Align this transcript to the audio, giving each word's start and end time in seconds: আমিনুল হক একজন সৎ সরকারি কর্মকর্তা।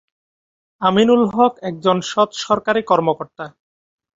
আমিনুল 0.81 1.23
হক 1.33 1.53
একজন 1.69 1.97
সৎ 2.11 2.29
সরকারি 2.45 2.81
কর্মকর্তা। 2.83 3.45